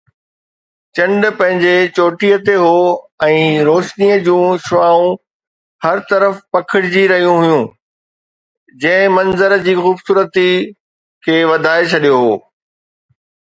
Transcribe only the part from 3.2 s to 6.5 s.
۽ روشنيءَ جون شعاعون هر طرف